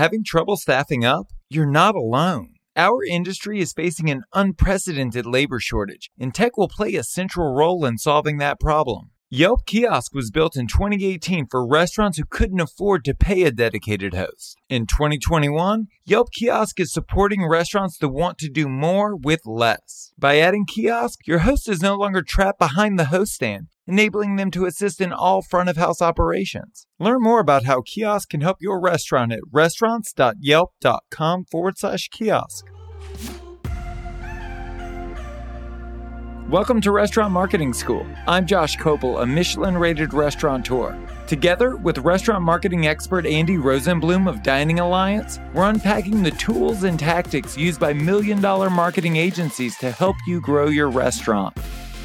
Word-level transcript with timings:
Having 0.00 0.24
trouble 0.24 0.56
staffing 0.56 1.04
up? 1.04 1.26
You're 1.50 1.70
not 1.70 1.94
alone. 1.94 2.54
Our 2.74 3.04
industry 3.04 3.60
is 3.60 3.74
facing 3.74 4.08
an 4.08 4.22
unprecedented 4.32 5.26
labor 5.26 5.60
shortage, 5.60 6.08
and 6.18 6.34
tech 6.34 6.56
will 6.56 6.68
play 6.68 6.94
a 6.94 7.04
central 7.04 7.54
role 7.54 7.84
in 7.84 7.98
solving 7.98 8.38
that 8.38 8.58
problem. 8.58 9.10
Yelp 9.32 9.64
Kiosk 9.64 10.12
was 10.12 10.32
built 10.32 10.56
in 10.56 10.66
2018 10.66 11.46
for 11.48 11.64
restaurants 11.64 12.18
who 12.18 12.24
couldn't 12.28 12.58
afford 12.58 13.04
to 13.04 13.14
pay 13.14 13.44
a 13.44 13.52
dedicated 13.52 14.12
host. 14.12 14.58
In 14.68 14.88
2021, 14.88 15.86
Yelp 16.04 16.32
Kiosk 16.32 16.80
is 16.80 16.92
supporting 16.92 17.46
restaurants 17.46 17.96
that 17.98 18.08
want 18.08 18.38
to 18.38 18.48
do 18.48 18.66
more 18.66 19.14
with 19.14 19.42
less. 19.46 20.12
By 20.18 20.40
adding 20.40 20.66
Kiosk, 20.66 21.28
your 21.28 21.38
host 21.38 21.68
is 21.68 21.80
no 21.80 21.94
longer 21.94 22.22
trapped 22.26 22.58
behind 22.58 22.98
the 22.98 23.04
host 23.04 23.34
stand, 23.34 23.68
enabling 23.86 24.34
them 24.34 24.50
to 24.50 24.66
assist 24.66 25.00
in 25.00 25.12
all 25.12 25.42
front 25.42 25.68
of 25.68 25.76
house 25.76 26.02
operations. 26.02 26.88
Learn 26.98 27.22
more 27.22 27.38
about 27.38 27.66
how 27.66 27.82
Kiosk 27.82 28.30
can 28.30 28.40
help 28.40 28.56
your 28.60 28.80
restaurant 28.80 29.30
at 29.32 29.38
restaurants.yelp.com 29.52 31.44
forward 31.44 31.78
slash 31.78 32.08
kiosk. 32.08 32.66
Welcome 36.50 36.80
to 36.80 36.90
Restaurant 36.90 37.32
Marketing 37.32 37.72
School. 37.72 38.04
I'm 38.26 38.44
Josh 38.44 38.76
Kopel, 38.76 39.22
a 39.22 39.26
Michelin 39.26 39.76
rated 39.76 40.12
restaurateur. 40.12 40.98
Together 41.28 41.76
with 41.76 41.98
restaurant 41.98 42.42
marketing 42.42 42.88
expert 42.88 43.24
Andy 43.24 43.56
Rosenblum 43.56 44.28
of 44.28 44.42
Dining 44.42 44.80
Alliance, 44.80 45.38
we're 45.54 45.70
unpacking 45.70 46.24
the 46.24 46.32
tools 46.32 46.82
and 46.82 46.98
tactics 46.98 47.56
used 47.56 47.78
by 47.78 47.92
million 47.92 48.40
dollar 48.40 48.68
marketing 48.68 49.14
agencies 49.14 49.78
to 49.78 49.92
help 49.92 50.16
you 50.26 50.40
grow 50.40 50.66
your 50.66 50.90
restaurant. 50.90 51.56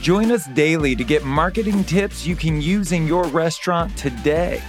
Join 0.00 0.32
us 0.32 0.48
daily 0.48 0.96
to 0.96 1.04
get 1.04 1.22
marketing 1.22 1.84
tips 1.84 2.26
you 2.26 2.34
can 2.34 2.60
use 2.60 2.90
in 2.90 3.06
your 3.06 3.22
restaurant 3.26 3.96
today. 3.96 4.60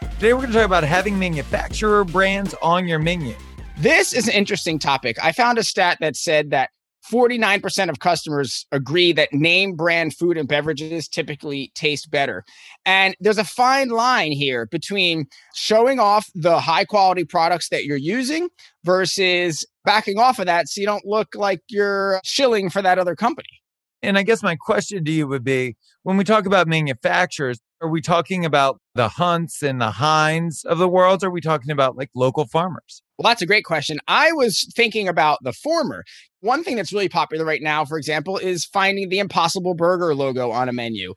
Today, 0.00 0.34
we're 0.34 0.40
going 0.40 0.48
to 0.48 0.58
talk 0.58 0.66
about 0.66 0.84
having 0.84 1.18
manufacturer 1.18 2.04
brands 2.04 2.54
on 2.60 2.86
your 2.86 2.98
menu. 2.98 3.34
This 3.78 4.12
is 4.12 4.28
an 4.28 4.34
interesting 4.34 4.78
topic. 4.78 5.16
I 5.22 5.32
found 5.32 5.56
a 5.56 5.64
stat 5.64 5.96
that 6.02 6.14
said 6.14 6.50
that 6.50 6.68
49% 7.10 7.90
of 7.90 7.98
customers 7.98 8.66
agree 8.72 9.12
that 9.12 9.32
name 9.32 9.74
brand 9.74 10.14
food 10.14 10.36
and 10.36 10.48
beverages 10.48 11.08
typically 11.08 11.70
taste 11.74 12.10
better. 12.10 12.44
And 12.86 13.14
there's 13.20 13.38
a 13.38 13.44
fine 13.44 13.90
line 13.90 14.32
here 14.32 14.66
between 14.66 15.26
showing 15.54 16.00
off 16.00 16.30
the 16.34 16.60
high 16.60 16.84
quality 16.84 17.24
products 17.24 17.68
that 17.68 17.84
you're 17.84 17.96
using 17.96 18.48
versus 18.84 19.66
backing 19.84 20.18
off 20.18 20.38
of 20.38 20.46
that 20.46 20.68
so 20.68 20.80
you 20.80 20.86
don't 20.86 21.04
look 21.04 21.34
like 21.34 21.60
you're 21.68 22.20
shilling 22.24 22.70
for 22.70 22.80
that 22.82 22.98
other 22.98 23.14
company. 23.14 23.48
And 24.04 24.18
I 24.18 24.22
guess 24.22 24.42
my 24.42 24.54
question 24.54 25.04
to 25.04 25.10
you 25.10 25.26
would 25.26 25.44
be 25.44 25.76
when 26.02 26.16
we 26.16 26.24
talk 26.24 26.44
about 26.44 26.68
manufacturers, 26.68 27.58
are 27.80 27.88
we 27.88 28.00
talking 28.00 28.44
about 28.44 28.78
the 28.94 29.08
Hunts 29.08 29.62
and 29.62 29.80
the 29.80 29.90
Heinz 29.90 30.62
of 30.64 30.78
the 30.78 30.88
world? 30.88 31.24
Or 31.24 31.28
are 31.28 31.30
we 31.30 31.40
talking 31.40 31.70
about 31.70 31.96
like 31.96 32.10
local 32.14 32.46
farmers? 32.46 33.02
Well, 33.18 33.30
that's 33.30 33.42
a 33.42 33.46
great 33.46 33.64
question. 33.64 33.98
I 34.06 34.32
was 34.32 34.70
thinking 34.76 35.08
about 35.08 35.38
the 35.42 35.52
former. 35.52 36.04
One 36.40 36.62
thing 36.62 36.76
that's 36.76 36.92
really 36.92 37.08
popular 37.08 37.44
right 37.44 37.62
now, 37.62 37.84
for 37.84 37.96
example, 37.96 38.36
is 38.36 38.66
finding 38.66 39.08
the 39.08 39.18
Impossible 39.18 39.74
Burger 39.74 40.14
logo 40.14 40.50
on 40.50 40.68
a 40.68 40.72
menu. 40.72 41.14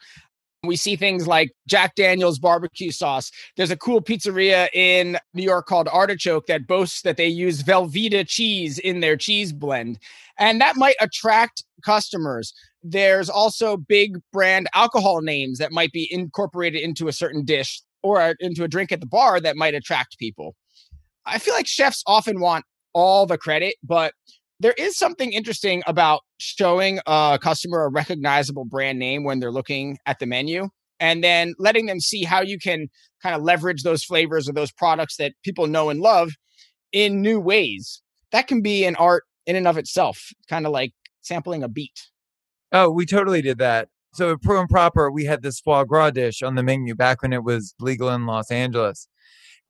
We 0.64 0.76
see 0.76 0.96
things 0.96 1.28
like 1.28 1.52
Jack 1.68 1.96
Daniels 1.96 2.40
barbecue 2.40 2.92
sauce. 2.92 3.32
There's 3.56 3.72
a 3.72 3.78
cool 3.78 4.02
pizzeria 4.02 4.70
in 4.74 5.18
New 5.34 5.44
York 5.44 5.68
called 5.68 5.88
Artichoke 5.88 6.48
that 6.48 6.68
boasts 6.68 7.04
that 7.04 7.18
they 7.18 7.28
use 7.28 7.62
Velveeta 7.62 8.28
cheese 8.28 8.80
in 8.80 9.00
their 9.00 9.16
cheese 9.16 9.54
blend. 9.54 10.00
And 10.40 10.60
that 10.60 10.76
might 10.76 10.96
attract 11.00 11.64
customers. 11.84 12.54
There's 12.90 13.30
also 13.30 13.76
big 13.76 14.18
brand 14.32 14.68
alcohol 14.74 15.22
names 15.22 15.58
that 15.60 15.72
might 15.72 15.92
be 15.92 16.08
incorporated 16.10 16.82
into 16.82 17.08
a 17.08 17.14
certain 17.14 17.44
dish 17.44 17.82
or 18.02 18.36
into 18.40 18.64
a 18.64 18.68
drink 18.68 18.92
at 18.92 19.02
the 19.02 19.08
bar 19.08 19.42
that 19.42 19.58
might 19.58 19.74
attract 19.74 20.18
people. 20.18 20.56
I 21.26 21.40
feel 21.40 21.54
like 21.54 21.68
chefs 21.68 22.04
often 22.08 22.40
want 22.40 22.64
all 22.94 23.26
the 23.26 23.38
credit, 23.38 23.76
but 23.84 24.14
there 24.60 24.76
is 24.78 24.98
something 24.98 25.34
interesting 25.34 25.84
about 25.86 26.22
showing 26.38 27.00
a 27.06 27.38
customer 27.42 27.84
a 27.84 27.90
recognizable 27.90 28.66
brand 28.66 29.00
name 29.00 29.24
when 29.24 29.40
they're 29.40 29.52
looking 29.52 29.98
at 30.06 30.20
the 30.20 30.26
menu 30.26 30.70
and 31.00 31.24
then 31.24 31.54
letting 31.60 31.86
them 31.86 32.00
see 32.00 32.24
how 32.24 32.42
you 32.42 32.58
can 32.58 32.88
kind 33.22 33.36
of 33.36 33.42
leverage 33.42 33.84
those 33.84 34.04
flavors 34.04 34.48
or 34.48 34.54
those 34.54 34.72
products 34.72 35.18
that 35.18 35.34
people 35.44 35.68
know 35.68 35.90
and 35.90 36.00
love 36.00 36.32
in 36.92 37.22
new 37.22 37.40
ways. 37.40 38.02
That 38.32 38.48
can 38.48 38.62
be 38.62 38.86
an 38.86 38.96
art 38.96 39.26
in 39.46 39.56
and 39.56 39.68
of 39.68 39.78
itself, 39.78 40.20
kind 40.50 40.66
of 40.66 40.72
like 40.72 40.94
sampling 41.22 41.64
a 41.64 41.68
beat. 41.68 42.10
Oh, 42.72 42.90
we 42.90 43.06
totally 43.06 43.42
did 43.42 43.58
that. 43.60 43.90
So 44.14 44.32
at 44.34 44.42
Pro 44.42 44.60
and 44.60 44.70
Proper, 44.70 45.12
we 45.12 45.26
had 45.26 45.42
this 45.42 45.60
foie 45.60 45.84
gras 45.84 46.12
dish 46.12 46.42
on 46.42 46.56
the 46.56 46.64
menu 46.64 46.96
back 46.96 47.22
when 47.22 47.34
it 47.34 47.44
was 47.44 47.76
legal 47.80 48.10
in 48.10 48.26
Los 48.26 48.52
Angeles. 48.52 49.08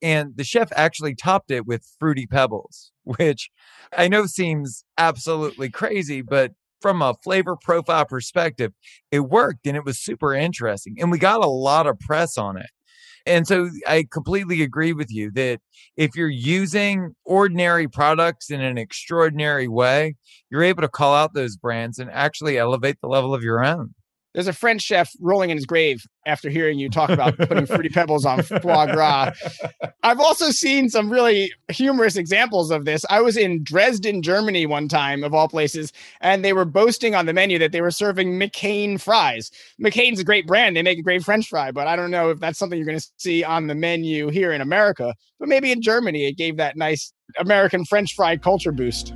And 0.02 0.38
the 0.38 0.44
chef 0.44 0.69
actually 0.75 1.16
topped 1.16 1.52
it 1.52 1.66
with 1.66 1.85
fruity 2.00 2.28
pebbles, 2.28 2.91
which 3.03 3.50
I 3.96 4.08
know 4.08 4.25
seems 4.25 4.84
absolutely 4.97 5.69
crazy, 5.69 6.22
but 6.22 6.53
from 6.81 7.02
a 7.02 7.16
flavor 7.24 7.56
profile 7.56 8.06
perspective, 8.06 8.74
it 9.12 9.22
worked 9.22 9.66
and 9.66 9.75
it 9.75 9.84
was 9.84 10.00
super 10.00 10.34
interesting. 10.34 10.96
And 11.00 11.12
we 11.12 11.18
got 11.18 11.44
a 11.44 11.47
lot 11.47 11.88
of 11.88 12.00
press 12.00 12.38
on 12.38 12.58
it. 12.58 12.69
And 13.28 13.48
so 13.48 13.70
I 13.88 14.06
completely 14.12 14.62
agree 14.64 14.94
with 14.94 15.12
you 15.12 15.32
that 15.32 15.60
if 15.98 16.16
you're 16.16 16.30
using 16.30 17.16
ordinary 17.26 17.88
products 17.88 18.50
in 18.50 18.62
an 18.62 18.78
extraordinary 18.78 19.68
way, 19.68 20.16
you're 20.50 20.64
able 20.64 20.82
to 20.82 20.88
call 20.90 21.14
out 21.14 21.34
those 21.34 21.58
brands 21.58 22.00
and 22.00 22.10
actually 22.12 22.58
elevate 22.58 22.98
the 23.02 23.08
level 23.08 23.34
of 23.34 23.44
your 23.44 23.64
own. 23.64 23.94
There's 24.38 24.48
a 24.48 24.53
French 24.53 24.84
chef 24.84 25.12
rolling 25.20 25.50
in 25.50 25.58
his 25.58 25.66
grave 25.66 26.06
after 26.28 26.48
hearing 26.48 26.78
you 26.78 26.92
talk 26.92 27.09
about 27.09 27.36
putting 27.40 27.66
fruity 27.66 27.90
pebbles 27.90 28.24
on 28.24 28.44
foie 28.44 28.86
gras. 28.86 29.31
I've 30.03 30.20
also 30.20 30.52
seen 30.52 30.90
some 30.90 31.12
really 31.12 31.52
humorous 31.70 32.16
examples 32.16 32.70
of 32.70 32.86
this. 32.86 33.03
I 33.09 33.20
was 33.20 33.36
in 33.36 33.64
Dresden, 33.64 34.22
Germany 34.22 34.68
one 34.68 34.90
time, 34.90 35.24
of 35.24 35.34
all 35.34 35.47
places, 35.47 35.92
and 36.22 36.46
they 36.46 36.53
were 36.53 36.66
boasting 36.66 37.16
on 37.16 37.26
the 37.26 37.34
menu 37.34 37.58
that 37.58 37.72
they 37.72 37.81
were 37.81 37.90
serving 37.90 38.40
McCain 38.40 39.02
fries. 39.02 39.50
McCain's 39.84 40.20
a 40.20 40.24
great 40.24 40.46
brand. 40.46 40.78
They 40.78 40.84
make 40.84 41.00
a 41.00 41.03
great 41.03 41.24
French 41.24 41.50
fry, 41.50 41.72
but 41.72 41.88
I 41.88 41.96
don't 41.96 42.12
know 42.12 42.30
if 42.30 42.40
that's 42.40 42.59
something 42.59 42.78
you're 42.78 42.86
going 42.86 43.00
to 43.00 43.08
see 43.18 43.44
on 43.44 43.66
the 43.66 43.74
menu 43.74 44.30
here 44.30 44.52
in 44.52 44.62
America. 44.62 45.16
But 45.40 45.50
maybe 45.50 45.72
in 45.72 45.81
Germany, 45.81 46.28
it 46.28 46.38
gave 46.38 46.58
that 46.58 46.78
nice 46.78 47.12
American 47.40 47.86
French 47.86 48.14
fry 48.14 48.38
culture 48.38 48.72
boost. 48.72 49.16